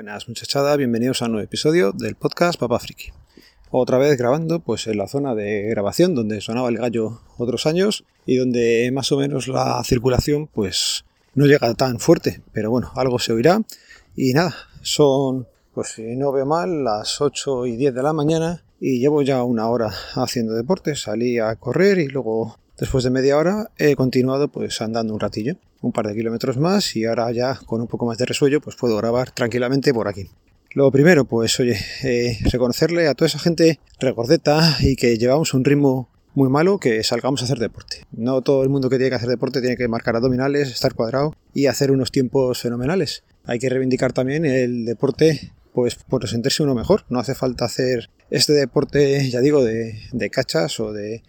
Buenas 0.00 0.28
muchachada, 0.28 0.78
bienvenidos 0.78 1.20
a 1.20 1.26
un 1.26 1.32
nuevo 1.32 1.44
episodio 1.44 1.92
del 1.92 2.14
podcast 2.14 2.58
Papa 2.58 2.78
Friki. 2.78 3.12
Otra 3.70 3.98
vez 3.98 4.16
grabando 4.16 4.60
pues 4.60 4.86
en 4.86 4.96
la 4.96 5.06
zona 5.06 5.34
de 5.34 5.64
grabación 5.68 6.14
donde 6.14 6.40
sonaba 6.40 6.70
el 6.70 6.78
gallo 6.78 7.20
otros 7.36 7.66
años 7.66 8.04
y 8.24 8.38
donde 8.38 8.90
más 8.94 9.12
o 9.12 9.18
menos 9.18 9.46
la 9.46 9.84
circulación 9.84 10.46
pues 10.46 11.04
no 11.34 11.44
llega 11.44 11.74
tan 11.74 12.00
fuerte, 12.00 12.40
pero 12.54 12.70
bueno, 12.70 12.90
algo 12.96 13.18
se 13.18 13.34
oirá 13.34 13.60
y 14.16 14.32
nada, 14.32 14.56
son 14.80 15.46
pues 15.74 15.88
si 15.88 16.16
no 16.16 16.32
veo 16.32 16.46
mal 16.46 16.82
las 16.82 17.20
8 17.20 17.66
y 17.66 17.76
10 17.76 17.94
de 17.94 18.02
la 18.02 18.14
mañana 18.14 18.64
y 18.80 19.00
llevo 19.00 19.20
ya 19.20 19.42
una 19.42 19.68
hora 19.68 19.90
haciendo 20.14 20.54
deporte, 20.54 20.96
salí 20.96 21.38
a 21.38 21.54
correr 21.56 21.98
y 21.98 22.08
luego 22.08 22.58
después 22.80 23.04
de 23.04 23.10
media 23.10 23.36
hora 23.36 23.70
he 23.78 23.94
continuado 23.94 24.48
pues 24.48 24.80
andando 24.80 25.14
un 25.14 25.20
ratillo 25.20 25.56
un 25.82 25.92
par 25.92 26.06
de 26.06 26.14
kilómetros 26.14 26.56
más 26.56 26.96
y 26.96 27.04
ahora 27.04 27.30
ya 27.30 27.54
con 27.66 27.80
un 27.80 27.86
poco 27.86 28.06
más 28.06 28.18
de 28.18 28.26
resuello 28.26 28.60
pues 28.60 28.76
puedo 28.76 28.96
grabar 28.96 29.30
tranquilamente 29.30 29.94
por 29.94 30.08
aquí. 30.08 30.28
Lo 30.72 30.90
primero, 30.92 31.24
pues 31.24 31.58
oye, 31.58 31.76
eh, 32.04 32.38
reconocerle 32.44 33.08
a 33.08 33.14
toda 33.14 33.26
esa 33.26 33.38
gente 33.38 33.80
regordeta 33.98 34.76
y 34.80 34.94
que 34.94 35.18
llevamos 35.18 35.52
un 35.52 35.64
ritmo 35.64 36.08
muy 36.34 36.48
malo 36.48 36.78
que 36.78 37.02
salgamos 37.02 37.42
a 37.42 37.46
hacer 37.46 37.58
deporte. 37.58 38.04
No 38.12 38.40
todo 38.42 38.62
el 38.62 38.68
mundo 38.68 38.88
que 38.88 38.96
tiene 38.96 39.10
que 39.10 39.16
hacer 39.16 39.28
deporte 39.28 39.60
tiene 39.60 39.76
que 39.76 39.88
marcar 39.88 40.14
abdominales, 40.14 40.70
estar 40.70 40.94
cuadrado 40.94 41.34
y 41.54 41.66
hacer 41.66 41.90
unos 41.90 42.12
tiempos 42.12 42.60
fenomenales. 42.60 43.24
Hay 43.44 43.58
que 43.58 43.68
reivindicar 43.68 44.12
también 44.12 44.44
el 44.44 44.84
deporte 44.84 45.52
pues 45.72 45.96
por 45.96 46.28
sentirse 46.28 46.62
uno 46.62 46.74
mejor. 46.74 47.04
No 47.08 47.18
hace 47.18 47.34
falta 47.34 47.64
hacer 47.64 48.10
este 48.30 48.52
deporte, 48.52 49.28
ya 49.28 49.40
digo, 49.40 49.64
de, 49.64 50.00
de 50.12 50.30
cachas 50.30 50.78
o 50.78 50.92
de 50.92 51.22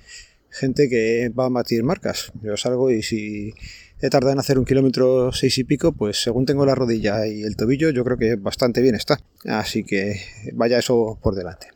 gente 0.51 0.89
que 0.89 1.29
va 1.29 1.45
a 1.45 1.49
batir 1.49 1.83
marcas. 1.83 2.31
Yo 2.43 2.55
salgo 2.57 2.91
y 2.91 3.01
si 3.01 3.53
he 3.99 4.09
tardado 4.09 4.33
en 4.33 4.39
hacer 4.39 4.59
un 4.59 4.65
kilómetro 4.65 5.31
seis 5.31 5.57
y 5.57 5.63
pico, 5.63 5.91
pues 5.93 6.21
según 6.21 6.45
tengo 6.45 6.65
la 6.65 6.75
rodilla 6.75 7.25
y 7.27 7.43
el 7.43 7.55
tobillo, 7.55 7.89
yo 7.89 8.03
creo 8.03 8.17
que 8.17 8.35
bastante 8.35 8.81
bien 8.81 8.95
está. 8.95 9.19
Así 9.45 9.83
que 9.83 10.21
vaya 10.53 10.79
eso 10.79 11.17
por 11.21 11.35
delante. 11.35 11.67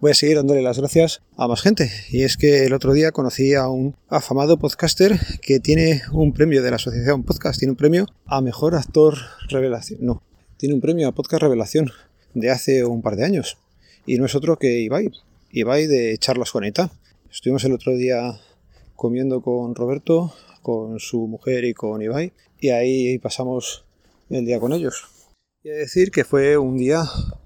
Voy 0.00 0.12
a 0.12 0.14
seguir 0.14 0.36
dándole 0.36 0.62
las 0.62 0.78
gracias 0.78 1.22
a 1.36 1.48
más 1.48 1.60
gente. 1.60 1.90
Y 2.10 2.22
es 2.22 2.36
que 2.36 2.64
el 2.64 2.72
otro 2.72 2.92
día 2.92 3.10
conocí 3.10 3.54
a 3.54 3.68
un 3.68 3.96
afamado 4.08 4.56
podcaster 4.56 5.18
que 5.42 5.58
tiene 5.58 6.02
un 6.12 6.32
premio 6.32 6.62
de 6.62 6.70
la 6.70 6.76
Asociación 6.76 7.24
Podcast, 7.24 7.58
tiene 7.58 7.72
un 7.72 7.76
premio 7.76 8.06
a 8.24 8.40
Mejor 8.40 8.76
Actor 8.76 9.18
Revelación. 9.48 9.98
No, 10.02 10.22
tiene 10.56 10.76
un 10.76 10.80
premio 10.80 11.08
a 11.08 11.12
Podcast 11.12 11.42
Revelación 11.42 11.90
de 12.34 12.50
hace 12.50 12.84
un 12.84 13.02
par 13.02 13.16
de 13.16 13.24
años. 13.24 13.58
Y 14.06 14.18
no 14.18 14.26
es 14.26 14.36
otro 14.36 14.56
que 14.56 14.78
Ibai. 14.78 15.10
Ibai 15.50 15.88
de 15.88 16.16
Charlas 16.18 16.52
con 16.52 16.62
Eta. 16.62 16.92
Estuvimos 17.30 17.62
el 17.64 17.72
otro 17.72 17.94
día 17.94 18.40
comiendo 18.96 19.42
con 19.42 19.74
Roberto, 19.74 20.32
con 20.62 20.98
su 20.98 21.26
mujer 21.26 21.64
y 21.66 21.74
con 21.74 22.00
Ibai, 22.00 22.32
y 22.58 22.70
ahí 22.70 23.18
pasamos 23.18 23.84
el 24.30 24.46
día 24.46 24.58
con 24.58 24.72
ellos. 24.72 25.04
Y 25.62 25.68
decir 25.68 26.10
que 26.10 26.24
fue 26.24 26.56
un 26.56 26.78
día 26.78 27.02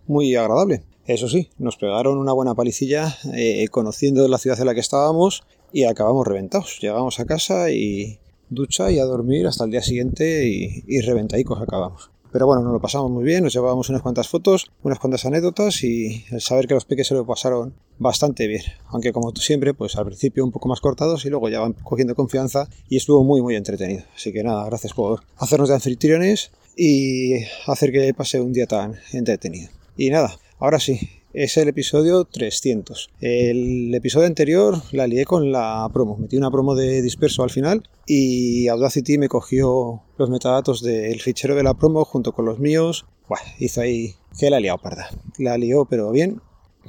muy 0.06 0.36
agradable. 0.36 0.84
Eso 1.04 1.28
sí, 1.28 1.50
nos 1.58 1.76
pegaron 1.76 2.18
una 2.18 2.32
buena 2.32 2.54
palicilla 2.54 3.18
eh, 3.34 3.66
conociendo 3.72 4.28
la 4.28 4.38
ciudad 4.38 4.60
en 4.60 4.66
la 4.66 4.74
que 4.74 4.80
estábamos 4.80 5.42
y 5.72 5.82
acabamos 5.82 6.28
reventados. 6.28 6.78
Llegamos 6.80 7.18
a 7.18 7.26
casa 7.26 7.70
y 7.70 8.20
ducha 8.50 8.92
y 8.92 9.00
a 9.00 9.04
dormir 9.04 9.48
hasta 9.48 9.64
el 9.64 9.72
día 9.72 9.82
siguiente 9.82 10.46
y, 10.46 10.84
y 10.86 11.00
acabamos. 11.00 12.11
Pero 12.32 12.46
bueno, 12.46 12.62
nos 12.62 12.72
lo 12.72 12.80
pasamos 12.80 13.10
muy 13.10 13.24
bien, 13.24 13.44
nos 13.44 13.52
llevábamos 13.52 13.90
unas 13.90 14.00
cuantas 14.00 14.28
fotos, 14.28 14.70
unas 14.82 14.98
cuantas 14.98 15.26
anécdotas 15.26 15.84
y 15.84 16.24
el 16.30 16.40
saber 16.40 16.66
que 16.66 16.74
los 16.74 16.86
peques 16.86 17.06
se 17.06 17.14
lo 17.14 17.26
pasaron 17.26 17.74
bastante 17.98 18.46
bien. 18.46 18.62
Aunque 18.88 19.12
como 19.12 19.32
siempre, 19.36 19.74
pues 19.74 19.96
al 19.96 20.06
principio 20.06 20.42
un 20.42 20.50
poco 20.50 20.68
más 20.68 20.80
cortados 20.80 21.24
y 21.26 21.30
luego 21.30 21.50
ya 21.50 21.60
van 21.60 21.74
cogiendo 21.74 22.14
confianza 22.14 22.68
y 22.88 22.96
estuvo 22.96 23.22
muy 23.22 23.42
muy 23.42 23.54
entretenido. 23.54 24.04
Así 24.16 24.32
que 24.32 24.42
nada, 24.42 24.64
gracias 24.64 24.94
por 24.94 25.20
hacernos 25.36 25.68
de 25.68 25.74
anfitriones 25.74 26.50
y 26.76 27.34
hacer 27.66 27.92
que 27.92 28.14
pase 28.14 28.40
un 28.40 28.52
día 28.52 28.66
tan 28.66 28.94
entretenido. 29.12 29.70
Y 29.96 30.08
nada, 30.08 30.38
ahora 30.58 30.80
sí, 30.80 30.98
es 31.34 31.56
el 31.56 31.68
episodio 31.68 32.24
300. 32.24 33.10
El 33.20 33.94
episodio 33.94 34.26
anterior 34.26 34.82
la 34.92 35.06
lié 35.06 35.24
con 35.24 35.50
la 35.50 35.88
promo. 35.92 36.16
Metí 36.18 36.36
una 36.36 36.50
promo 36.50 36.74
de 36.74 37.02
disperso 37.02 37.42
al 37.42 37.50
final 37.50 37.82
y 38.06 38.68
Audacity 38.68 39.18
me 39.18 39.28
cogió 39.28 40.02
los 40.18 40.30
metadatos 40.30 40.82
del 40.82 41.20
fichero 41.20 41.54
de 41.54 41.62
la 41.62 41.74
promo 41.74 42.04
junto 42.04 42.32
con 42.32 42.44
los 42.44 42.58
míos. 42.58 43.06
Bueno, 43.28 43.44
hizo 43.58 43.80
ahí 43.80 44.14
que 44.38 44.50
la 44.50 44.60
liado 44.60 44.78
parda. 44.78 45.08
La 45.38 45.56
lió, 45.56 45.86
pero 45.86 46.10
bien. 46.10 46.40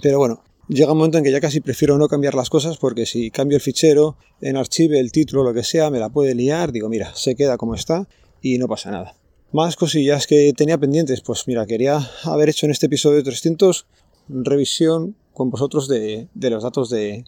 Pero 0.02 0.18
bueno, 0.18 0.44
llega 0.68 0.92
un 0.92 0.98
momento 0.98 1.18
en 1.18 1.24
que 1.24 1.31
ya 1.31 1.40
casi 1.40 1.62
prefiero 1.62 1.98
no 1.98 2.08
cambiar 2.08 2.36
las 2.36 2.50
cosas 2.50 2.78
porque 2.78 3.06
si 3.06 3.31
cambio 3.31 3.56
el 3.56 3.62
fichero 3.62 4.18
en 4.42 4.58
archivo, 4.58 4.96
el 4.96 5.12
título, 5.12 5.44
lo 5.44 5.54
que 5.54 5.64
sea, 5.64 5.90
me 5.90 6.00
la 6.00 6.10
puede 6.10 6.36
liar. 6.36 6.72
Digo, 6.72 6.90
mira, 6.90 7.14
se 7.16 7.36
queda 7.36 7.58
como 7.58 7.75
está 7.75 8.08
y 8.42 8.58
no 8.58 8.68
pasa 8.68 8.92
nada. 8.92 9.16
Más 9.54 9.75
cosillas 9.75 10.25
que 10.25 10.52
tenía 10.58 10.80
pendientes, 10.80 11.22
pues 11.22 11.44
mira, 11.48 11.68
quería 11.68 12.00
haber 12.24 12.50
hecho 12.50 12.66
en 12.66 12.72
este 12.72 12.88
episodio 12.88 13.22
300 13.22 13.86
revisión 14.28 15.16
con 15.34 15.50
vosotros 15.50 15.88
de, 15.88 16.28
los 16.35 16.63
datos 16.63 16.89
de, 16.89 17.25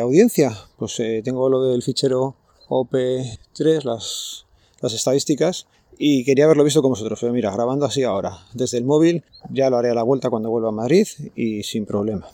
audiencia. 0.00 0.56
Pues 0.76 0.98
eh, 1.00 1.22
tengo 1.24 1.48
lo 1.48 1.62
del 1.62 1.82
fichero 1.82 2.36
OP3, 2.68 3.84
las, 3.84 4.46
las 4.80 4.92
estadísticas, 4.92 5.66
y 5.98 6.24
quería 6.24 6.44
haberlo 6.44 6.64
visto 6.64 6.82
con 6.82 6.90
vosotros. 6.90 7.18
Pero 7.20 7.32
mira, 7.32 7.50
grabando 7.52 7.86
así 7.86 8.02
ahora, 8.02 8.38
desde 8.54 8.78
el 8.78 8.84
móvil, 8.84 9.24
ya 9.50 9.70
lo 9.70 9.76
haré 9.76 9.90
a 9.90 9.94
la 9.94 10.02
vuelta 10.02 10.30
cuando 10.30 10.50
vuelva 10.50 10.68
a 10.68 10.72
Madrid 10.72 11.06
y 11.34 11.62
sin 11.62 11.86
problema. 11.86 12.26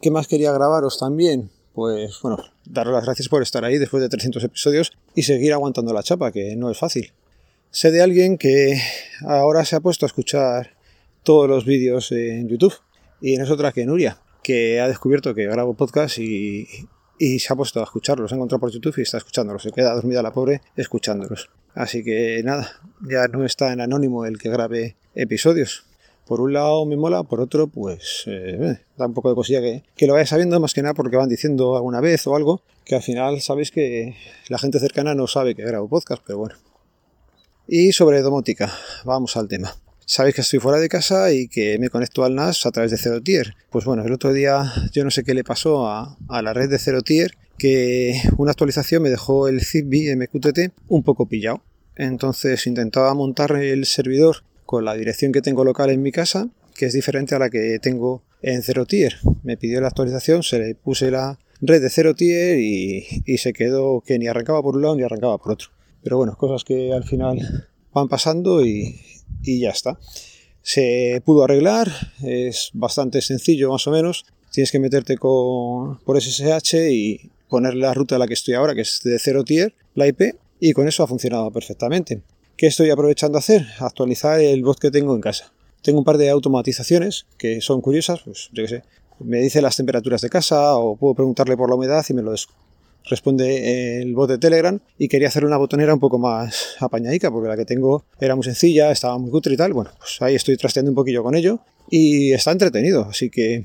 ¿Qué 0.00 0.10
más 0.10 0.26
quería 0.26 0.52
grabaros 0.52 0.98
también? 0.98 1.50
Pues 1.74 2.20
bueno, 2.22 2.38
daros 2.64 2.94
las 2.94 3.04
gracias 3.04 3.28
por 3.28 3.42
estar 3.42 3.64
ahí 3.64 3.76
después 3.76 4.02
de 4.02 4.08
300 4.08 4.42
episodios 4.44 4.92
y 5.14 5.24
seguir 5.24 5.52
aguantando 5.52 5.92
la 5.92 6.02
chapa, 6.02 6.32
que 6.32 6.56
no 6.56 6.70
es 6.70 6.78
fácil. 6.78 7.12
Sé 7.70 7.90
de 7.90 8.00
alguien 8.00 8.38
que 8.38 8.78
ahora 9.26 9.64
se 9.64 9.76
ha 9.76 9.80
puesto 9.80 10.06
a 10.06 10.08
escuchar 10.08 10.76
todos 11.22 11.48
los 11.48 11.64
vídeos 11.64 12.12
en 12.12 12.48
YouTube 12.48 12.72
y 13.20 13.36
no 13.36 13.44
es 13.44 13.50
otra 13.50 13.72
que 13.72 13.86
Nuria, 13.86 14.20
que 14.42 14.80
ha 14.80 14.88
descubierto 14.88 15.34
que 15.34 15.46
grabo 15.46 15.74
podcast 15.74 16.18
y, 16.18 16.66
se 17.18 17.52
ha 17.52 17.56
puesto 17.56 17.80
a 17.80 17.84
escucharlos. 17.84 18.32
Ha 18.32 18.36
encontrado 18.36 18.60
por 18.60 18.70
YouTube 18.70 18.94
y 18.98 19.02
está 19.02 19.18
escuchándolos. 19.18 19.62
Se 19.62 19.72
queda 19.72 19.94
dormida 19.94 20.22
la 20.22 20.32
pobre 20.32 20.60
escuchándolos. 20.76 21.50
Así 21.74 22.04
que 22.04 22.42
nada, 22.44 22.70
ya 23.08 23.26
no 23.28 23.44
está 23.44 23.72
en 23.72 23.80
anónimo 23.80 24.24
el 24.26 24.38
que 24.38 24.50
grabe 24.50 24.96
episodios. 25.14 25.84
Por 26.26 26.40
un 26.40 26.52
lado 26.52 26.84
me 26.86 26.96
mola, 26.96 27.22
por 27.22 27.40
otro, 27.40 27.68
pues 27.68 28.24
eh, 28.26 28.80
da 28.96 29.06
un 29.06 29.14
poco 29.14 29.30
de 29.30 29.34
cosilla 29.34 29.60
que, 29.60 29.84
que 29.96 30.06
lo 30.06 30.14
vaya 30.14 30.26
sabiendo, 30.26 30.58
más 30.58 30.74
que 30.74 30.82
nada 30.82 30.94
porque 30.94 31.16
van 31.16 31.28
diciendo 31.28 31.76
alguna 31.76 32.00
vez 32.00 32.26
o 32.26 32.34
algo, 32.34 32.62
que 32.84 32.96
al 32.96 33.02
final 33.02 33.40
sabéis 33.40 33.70
que 33.70 34.16
la 34.48 34.58
gente 34.58 34.80
cercana 34.80 35.14
no 35.14 35.26
sabe 35.26 35.54
que 35.54 35.62
grabo 35.62 35.88
podcast, 35.88 36.22
pero 36.26 36.38
bueno. 36.38 36.56
Y 37.68 37.92
sobre 37.92 38.22
domótica, 38.22 38.72
vamos 39.04 39.36
al 39.36 39.48
tema. 39.48 39.74
Sabéis 40.08 40.36
que 40.36 40.42
estoy 40.42 40.60
fuera 40.60 40.78
de 40.78 40.88
casa 40.88 41.32
y 41.32 41.48
que 41.48 41.80
me 41.80 41.90
conecto 41.90 42.22
al 42.22 42.36
NAS 42.36 42.64
a 42.64 42.70
través 42.70 42.92
de 42.92 42.96
Zero 42.96 43.20
Tier. 43.20 43.54
Pues 43.70 43.84
bueno, 43.84 44.04
el 44.04 44.12
otro 44.12 44.32
día 44.32 44.72
yo 44.92 45.02
no 45.02 45.10
sé 45.10 45.24
qué 45.24 45.34
le 45.34 45.42
pasó 45.42 45.88
a, 45.88 46.16
la 46.28 46.52
red 46.52 46.70
de 46.70 46.78
Zero 46.78 47.02
Tier, 47.02 47.32
que 47.58 48.14
una 48.38 48.52
actualización 48.52 49.02
me 49.02 49.10
dejó 49.10 49.48
el 49.48 49.62
Zigbee 49.62 50.14
MQTT 50.14 50.72
un 50.86 51.02
poco 51.02 51.26
pillado. 51.26 51.60
Entonces 51.96 52.68
intentaba 52.68 53.14
montar 53.14 53.50
el 53.56 53.84
servidor 53.84 54.44
con 54.64 54.84
la 54.84 54.94
dirección 54.94 55.32
que 55.32 55.42
tengo 55.42 55.64
local 55.64 55.90
en 55.90 56.02
mi 56.02 56.12
casa, 56.12 56.50
que 56.76 56.86
es 56.86 56.92
diferente 56.92 57.34
a 57.34 57.40
la 57.40 57.50
que 57.50 57.80
tengo 57.80 58.22
en 58.42 58.62
Zero 58.62 58.86
Tier. 58.86 59.16
Me 59.42 59.56
pidió 59.56 59.80
la 59.80 59.88
actualización, 59.88 60.44
se 60.44 60.60
le 60.60 60.76
puse 60.76 61.10
la 61.10 61.40
red 61.60 61.82
de 61.82 61.90
Zero 61.90 62.14
Tier 62.14 62.60
y, 62.60 63.24
y 63.24 63.38
se 63.38 63.52
quedó 63.52 64.04
que 64.06 64.20
ni 64.20 64.28
arrancaba 64.28 64.62
por 64.62 64.76
un 64.76 64.82
lado 64.82 64.94
ni 64.94 65.02
arrancaba 65.02 65.36
por 65.38 65.50
otro. 65.50 65.70
Pero 66.04 66.16
bueno, 66.16 66.36
cosas 66.36 66.62
que 66.62 66.92
al 66.92 67.02
final 67.02 67.66
van 67.96 68.08
pasando 68.08 68.64
y, 68.64 69.00
ya 69.42 69.70
está. 69.70 69.98
Se 70.60 71.22
pudo 71.24 71.44
arreglar, 71.44 71.90
es 72.22 72.70
bastante 72.74 73.22
sencillo 73.22 73.70
más 73.70 73.86
o 73.86 73.90
menos. 73.90 74.26
Tienes 74.52 74.70
que 74.70 74.78
meterte 74.78 75.16
con, 75.16 75.98
por 76.00 76.20
SSH 76.20 76.90
y 76.90 77.30
ponerle 77.48 77.80
la 77.80 77.94
ruta 77.94 78.16
a 78.16 78.18
la 78.18 78.26
que 78.26 78.34
estoy 78.34 78.54
ahora, 78.54 78.74
que 78.74 78.82
es 78.82 79.00
de 79.02 79.18
0 79.18 79.44
tier, 79.44 79.74
la 79.94 80.06
IP, 80.06 80.36
y 80.60 80.72
con 80.72 80.86
eso 80.88 81.02
ha 81.02 81.06
funcionado 81.06 81.50
perfectamente. 81.50 82.20
¿Qué 82.56 82.66
estoy 82.66 82.90
aprovechando 82.90 83.38
a 83.38 83.40
hacer? 83.40 83.66
Actualizar 83.78 84.40
el 84.40 84.62
bot 84.62 84.78
que 84.78 84.90
tengo 84.90 85.14
en 85.14 85.20
casa. 85.22 85.52
Tengo 85.82 85.98
un 85.98 86.04
par 86.04 86.18
de 86.18 86.28
automatizaciones 86.28 87.26
que 87.38 87.60
son 87.60 87.80
curiosas, 87.80 88.20
pues 88.24 88.50
yo 88.52 88.64
qué 88.64 88.68
sé. 88.68 88.82
Me 89.20 89.38
dice 89.40 89.62
las 89.62 89.76
temperaturas 89.76 90.20
de 90.20 90.28
casa 90.28 90.76
o 90.76 90.96
puedo 90.96 91.14
preguntarle 91.14 91.56
por 91.56 91.70
la 91.70 91.76
humedad 91.76 92.04
y 92.08 92.12
me 92.12 92.22
lo, 92.22 92.34
responde 93.08 94.02
el 94.02 94.14
bot 94.14 94.28
de 94.28 94.38
Telegram 94.38 94.78
y 94.98 95.08
quería 95.08 95.28
hacer 95.28 95.44
una 95.44 95.56
botonera 95.56 95.94
un 95.94 96.00
poco 96.00 96.18
más 96.18 96.76
apañadica 96.80 97.30
porque 97.30 97.48
la 97.48 97.56
que 97.56 97.64
tengo 97.64 98.04
era 98.20 98.34
muy 98.34 98.44
sencilla, 98.44 98.90
estaba 98.90 99.16
muy 99.18 99.30
cutre 99.30 99.54
y 99.54 99.56
tal. 99.56 99.72
Bueno, 99.72 99.90
pues 99.98 100.20
ahí 100.20 100.34
estoy 100.34 100.56
trasteando 100.56 100.90
un 100.90 100.94
poquillo 100.94 101.22
con 101.22 101.34
ello 101.34 101.60
y 101.90 102.32
está 102.32 102.52
entretenido, 102.52 103.06
así 103.08 103.30
que 103.30 103.64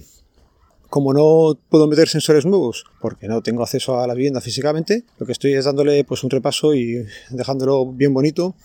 como 0.90 1.14
no 1.14 1.58
puedo 1.70 1.88
meter 1.88 2.10
sensores 2.10 2.46
nuevos 2.46 2.84
porque 3.00 3.28
no 3.28 3.42
tengo 3.42 3.64
acceso 3.64 4.00
a 4.00 4.08
la 4.08 4.14
vivienda 4.14 4.42
físicamente, 4.42 5.06
lo 5.18 5.26
que 5.26 5.32
estoy 5.32 5.54
es 5.54 5.66
dándole 5.66 6.04
pues 6.04 6.24
un 6.24 6.30
repaso 6.30 6.76
y 6.76 7.06
dejándolo 7.30 7.86
bien 7.94 8.14
bonito 8.14 8.56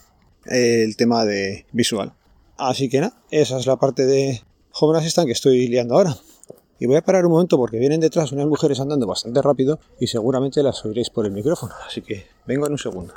el 0.45 0.97
tema 0.97 1.25
de 1.25 1.67
visual. 1.73 2.13
Así 2.59 2.89
que 2.89 3.01
nada, 3.01 3.23
esa 3.31 3.59
es 3.59 3.67
la 3.67 3.77
parte 3.77 4.07
de 4.07 4.41
Home 4.73 4.99
Assistant 4.99 5.27
que 5.27 5.33
estoy 5.33 5.69
liando 5.69 5.95
ahora. 5.95 6.17
Y 6.79 6.87
voy 6.87 6.97
a 6.97 7.03
parar 7.03 7.25
un 7.25 7.33
momento 7.33 7.57
porque 7.57 7.79
vienen 7.79 8.01
detrás 8.01 8.33
unas 8.33 8.47
mujeres 8.47 8.81
andando 8.81 9.07
bastante 9.07 9.41
rápido 9.41 9.79
y 9.99 10.09
seguramente 10.09 10.63
las 10.63 10.85
oiréis 10.85 11.11
por 11.11 11.25
el 11.27 11.33
micrófono. 11.33 11.75
Así 11.87 12.03
que 12.03 12.27
vengo 12.47 12.67
en 12.67 12.73
un 12.73 12.79
segundo. 12.79 13.15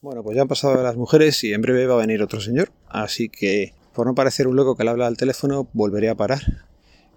Bueno, 0.00 0.22
pues 0.22 0.36
ya 0.36 0.42
han 0.42 0.48
pasado 0.48 0.82
las 0.82 0.96
mujeres 0.96 1.42
y 1.44 1.52
en 1.52 1.62
breve 1.62 1.86
va 1.86 1.94
a 1.94 1.98
venir 1.98 2.22
otro 2.22 2.40
señor. 2.40 2.70
Así 2.88 3.28
que 3.28 3.74
por 3.92 4.06
no 4.06 4.14
parecer 4.14 4.46
un 4.46 4.56
loco 4.56 4.76
que 4.76 4.84
le 4.84 4.90
habla 4.90 5.06
al 5.06 5.16
teléfono, 5.16 5.68
volveré 5.72 6.08
a 6.10 6.14
parar. 6.14 6.42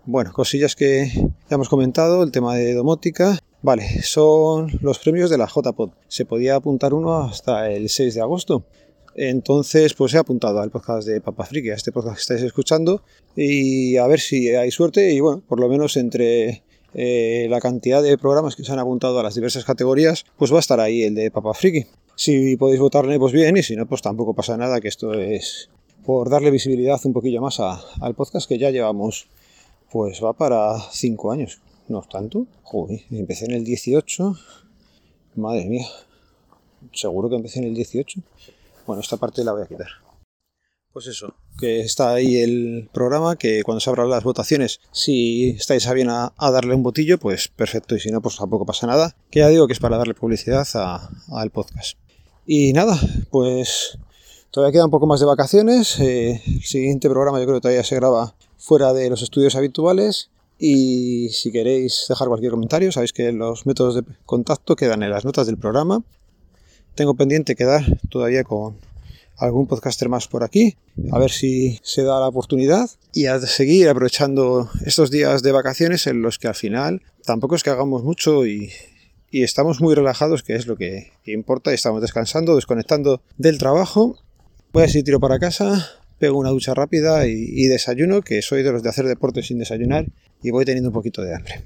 Bueno, 0.06 0.32
cosillas 0.34 0.76
que 0.76 1.12
ya 1.14 1.56
hemos 1.56 1.70
comentado, 1.70 2.24
el 2.24 2.32
tema 2.32 2.56
de 2.56 2.74
domótica. 2.74 3.38
Vale, 3.62 4.02
son 4.02 4.72
los 4.82 5.00
premios 5.00 5.30
de 5.30 5.38
la 5.38 5.48
JPod. 5.48 5.92
Se 6.08 6.26
podía 6.26 6.56
apuntar 6.56 6.94
uno 6.94 7.18
hasta 7.20 7.70
el 7.70 7.90
6 7.90 8.16
de 8.16 8.22
agosto. 8.22 8.66
Entonces, 9.21 9.95
pues 9.95 10.13
he 10.13 10.18
apuntado 10.18 10.62
al 10.62 10.71
podcast 10.71 11.06
de 11.06 11.19
Papa 11.19 11.44
Friki, 11.44 11.71
a 11.71 11.75
este 11.75 11.92
podcast 11.92 12.16
que 12.16 12.21
estáis 12.21 12.42
escuchando, 12.42 13.04
y 13.36 13.98
a 13.98 14.07
ver 14.07 14.21
si 14.21 14.48
hay 14.56 14.71
suerte. 14.71 15.12
Y 15.12 15.19
bueno, 15.19 15.44
por 15.45 15.60
lo 15.60 15.68
menos 15.68 15.98
entre 15.98 16.63
eh, 16.94 17.48
la 17.50 17.60
cantidad 17.60 18.01
de 18.01 18.18
programas 18.18 18.56
que 18.56 18.63
se 18.63 18.71
han 18.71 18.80
apuntado 18.80 19.19
a 19.19 19.24
las 19.24 19.36
diversas 19.36 19.66
categorías, 19.66 20.24
pues 20.38 20.54
va 20.54 20.56
a 20.56 20.62
estar 20.62 20.80
ahí 20.80 21.04
el 21.04 21.16
de 21.16 21.31
Papa 21.31 21.54
Friki. 21.54 21.86
Si 22.16 22.56
podéis 22.56 22.80
votarle, 22.80 23.19
pues 23.19 23.33
bien, 23.33 23.57
y 23.57 23.63
si 23.63 23.75
no, 23.75 23.86
pues 23.86 24.01
tampoco 24.01 24.33
pasa 24.33 24.56
nada, 24.56 24.80
que 24.80 24.88
esto 24.88 25.13
es 25.13 25.69
por 26.06 26.30
darle 26.30 26.50
visibilidad 26.50 26.98
un 27.04 27.12
poquillo 27.12 27.42
más 27.42 27.60
al 27.60 28.16
podcast 28.16 28.48
que 28.48 28.57
ya 28.57 28.71
llevamos, 28.71 29.27
pues 29.92 30.24
va 30.24 30.31
para 30.31 30.80
5 30.80 31.31
años, 31.33 31.60
no 31.89 32.04
tanto. 32.04 32.48
Joder, 32.63 33.01
empecé 33.12 33.44
en 33.44 33.51
el 33.51 33.66
18, 33.66 34.33
madre 35.36 35.66
mía, 35.66 35.88
seguro 36.94 37.30
que 37.30 37.36
empecé 37.36 37.60
en 37.60 37.66
el 37.66 37.75
18. 37.75 38.21
Bueno, 38.90 39.02
esta 39.04 39.18
parte 39.18 39.44
la 39.44 39.52
voy 39.52 39.62
a 39.62 39.68
quitar. 39.68 39.86
Pues 40.92 41.06
eso, 41.06 41.36
que 41.60 41.82
está 41.82 42.12
ahí 42.12 42.38
el 42.38 42.90
programa, 42.92 43.36
que 43.36 43.62
cuando 43.62 43.82
se 43.82 43.88
abran 43.88 44.10
las 44.10 44.24
votaciones, 44.24 44.80
si 44.92 45.52
estáis 45.52 45.86
a 45.86 45.94
bien 45.94 46.10
a, 46.10 46.34
darle 46.40 46.74
un 46.74 46.82
botillo, 46.82 47.20
pues 47.20 47.50
perfecto, 47.50 47.96
y 47.96 48.00
si 48.00 48.10
no, 48.10 48.20
pues 48.20 48.38
tampoco 48.38 48.66
pasa 48.66 48.88
nada. 48.88 49.16
Que 49.30 49.42
ya 49.42 49.48
digo 49.50 49.68
que 49.68 49.74
es 49.74 49.80
para 49.80 50.00
darle 50.00 50.16
publicidad 50.16 50.66
al 51.32 51.52
podcast. 51.52 52.00
Y 52.48 52.74
nada, 52.74 53.00
pues 53.30 54.00
todavía 54.50 54.72
queda 54.72 54.86
un 54.86 54.92
poco 54.92 55.06
más 55.06 55.20
de 55.20 55.28
vacaciones. 55.28 56.00
Eh, 56.00 56.42
el 56.48 56.64
siguiente 56.64 57.12
programa 57.12 57.38
yo 57.38 57.46
creo 57.46 57.58
que 57.58 57.62
todavía 57.62 57.84
se 57.84 57.94
graba 57.94 58.34
fuera 58.58 58.92
de 58.92 59.12
los 59.12 59.22
estudios 59.22 59.54
habituales. 59.54 60.32
Y 60.58 61.30
si 61.30 61.52
queréis 61.52 62.06
dejar 62.10 62.28
cualquier 62.28 62.54
comentario, 62.54 62.92
sabéis 62.92 63.14
que 63.14 63.32
los 63.34 63.68
métodos 63.68 63.94
de 63.94 64.04
contacto 64.26 64.76
quedan 64.76 65.04
en 65.04 65.12
las 65.12 65.26
notas 65.26 65.46
del 65.46 65.60
programa. 65.60 66.04
Tengo 66.96 67.14
pendiente 67.16 67.56
quedar 67.56 67.84
todavía 68.10 68.44
con 68.44 68.78
algún 69.40 69.68
podcaster 69.68 70.10
más 70.10 70.28
por 70.28 70.44
aquí, 70.44 70.76
a 71.12 71.20
ver 71.20 71.32
si 71.32 71.80
se 71.82 72.04
da 72.04 72.20
la 72.20 72.28
oportunidad 72.28 72.90
y 73.14 73.28
a 73.28 73.40
seguir 73.40 73.88
aprovechando 73.88 74.70
estos 74.86 75.12
días 75.12 75.42
de 75.42 75.52
vacaciones 75.52 76.08
en 76.08 76.22
los 76.22 76.38
que 76.38 76.50
al 76.50 76.56
final 76.56 77.02
tampoco 77.26 77.56
es 77.56 77.64
que 77.64 77.70
hagamos 77.70 78.04
mucho 78.04 78.46
y, 78.46 78.72
estamos 79.32 79.80
muy 79.80 79.96
relajados, 79.96 80.44
que 80.44 80.56
es 80.56 80.68
lo 80.68 80.76
que 80.76 81.12
importa, 81.26 81.72
y 81.72 81.76
estamos 81.76 82.02
descansando, 82.02 82.56
desconectando 82.56 83.22
del 83.38 83.60
trabajo. 83.60 84.18
Voy 84.74 84.84
a 84.84 84.88
ir 84.88 85.04
tiro 85.04 85.20
para 85.20 85.38
casa, 85.38 85.88
pego 86.18 86.40
una 86.40 86.50
ducha 86.50 86.74
rápida 86.74 87.28
y, 87.28 87.34
y 87.34 87.68
desayuno, 87.68 88.22
que 88.22 88.42
soy 88.42 88.64
de 88.64 88.72
los 88.72 88.82
de 88.82 88.90
hacer 88.90 89.06
deporte 89.06 89.44
sin 89.44 89.60
desayunar 89.60 90.08
y 90.42 90.50
voy 90.50 90.66
teniendo 90.66 90.90
un 90.90 90.94
poquito 90.94 91.22
de 91.22 91.36
hambre. 91.36 91.64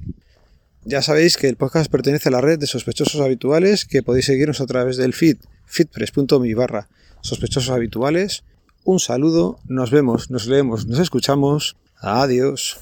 Ya 0.85 1.01
sabéis 1.01 1.37
que 1.37 1.47
el 1.47 1.55
podcast 1.55 1.89
pertenece 1.89 2.27
a 2.29 2.31
la 2.31 2.41
red 2.41 2.59
de 2.59 2.67
sospechosos 2.67 3.21
habituales 3.21 3.85
que 3.85 4.03
podéis 4.03 4.25
seguirnos 4.25 4.59
a 4.59 4.65
través 4.65 4.97
del 4.97 5.13
feed 5.13 5.37
fitpress.me 5.65 6.53
barra 6.55 6.89
sospechosos 7.21 7.69
habituales. 7.69 8.43
Un 8.83 8.99
saludo, 8.99 9.59
nos 9.65 9.91
vemos, 9.91 10.29
nos 10.29 10.45
leemos, 10.45 10.85
nos 10.85 10.99
escuchamos. 10.99 11.77
Adiós. 11.95 12.77